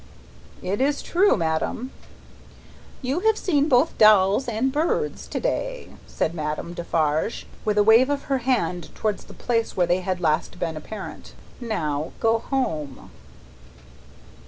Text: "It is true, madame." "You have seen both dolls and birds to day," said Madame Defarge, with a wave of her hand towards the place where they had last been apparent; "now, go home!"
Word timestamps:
"It 0.63 0.81
is 0.81 1.03
true, 1.03 1.37
madame." 1.37 1.91
"You 3.03 3.19
have 3.19 3.37
seen 3.37 3.69
both 3.69 3.99
dolls 3.99 4.47
and 4.47 4.71
birds 4.71 5.27
to 5.27 5.39
day," 5.39 5.89
said 6.07 6.33
Madame 6.33 6.73
Defarge, 6.73 7.45
with 7.63 7.77
a 7.77 7.83
wave 7.83 8.09
of 8.09 8.23
her 8.23 8.39
hand 8.39 8.89
towards 8.95 9.25
the 9.25 9.35
place 9.35 9.77
where 9.77 9.85
they 9.85 9.99
had 9.99 10.19
last 10.19 10.57
been 10.57 10.75
apparent; 10.75 11.35
"now, 11.61 12.13
go 12.19 12.39
home!" 12.39 13.11